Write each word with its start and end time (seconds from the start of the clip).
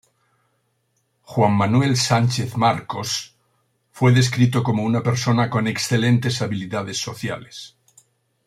Juan 1.21 1.51
Manuel 1.55 1.95
Sánchez 1.95 2.57
Marcos 2.57 3.37
fue 3.91 4.11
descrito 4.11 4.63
como 4.63 4.81
una 4.83 5.03
persona 5.03 5.47
con 5.51 5.67
excelentes 5.67 6.41
habilidades 6.41 6.97
sociales. 6.97 7.77